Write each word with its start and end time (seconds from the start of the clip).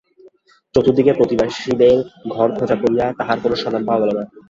চতুর্দিকে 0.75 1.11
প্রতিবেশীদের 1.13 1.95
ঘরে 2.33 2.53
খোঁজ 2.57 2.71
করিয়া 2.81 3.05
তাহার 3.19 3.37
কোনো 3.43 3.55
সন্ধান 3.55 3.83
পাওয়া 3.85 4.01
গেল 4.01 4.11
না। 4.17 4.23